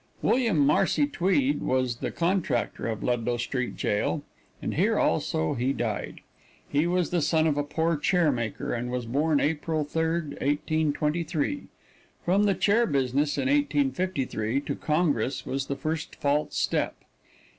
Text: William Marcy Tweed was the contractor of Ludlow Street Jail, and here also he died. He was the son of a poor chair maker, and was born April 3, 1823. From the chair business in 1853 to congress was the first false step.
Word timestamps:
William 0.23 0.57
Marcy 0.57 1.05
Tweed 1.05 1.61
was 1.61 1.97
the 1.97 2.09
contractor 2.09 2.87
of 2.87 3.03
Ludlow 3.03 3.37
Street 3.37 3.77
Jail, 3.77 4.23
and 4.59 4.73
here 4.73 4.97
also 4.97 5.53
he 5.53 5.73
died. 5.73 6.21
He 6.67 6.87
was 6.87 7.11
the 7.11 7.21
son 7.21 7.45
of 7.45 7.55
a 7.55 7.61
poor 7.63 7.97
chair 7.97 8.31
maker, 8.31 8.73
and 8.73 8.89
was 8.89 9.05
born 9.05 9.39
April 9.39 9.83
3, 9.83 10.09
1823. 10.41 11.67
From 12.25 12.45
the 12.45 12.55
chair 12.55 12.87
business 12.87 13.37
in 13.37 13.43
1853 13.43 14.61
to 14.61 14.75
congress 14.75 15.45
was 15.45 15.67
the 15.67 15.75
first 15.75 16.15
false 16.15 16.57
step. 16.57 16.95